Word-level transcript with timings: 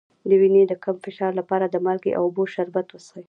د 0.29 0.31
وینې 0.41 0.63
د 0.67 0.73
کم 0.83 0.95
فشار 1.05 1.31
لپاره 1.39 1.65
د 1.67 1.75
مالګې 1.85 2.11
او 2.17 2.23
اوبو 2.27 2.43
شربت 2.53 2.87
وڅښئ 2.89 3.19